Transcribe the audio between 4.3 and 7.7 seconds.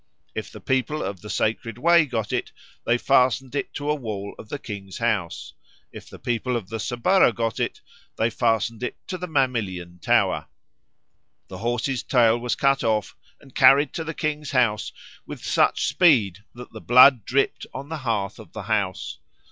of the king's house; if the people of the Subura got